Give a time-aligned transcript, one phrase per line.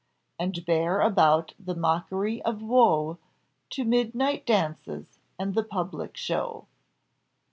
[0.39, 3.19] "'And bear about the mockery of woe
[3.69, 6.65] To midnight dances and the public show.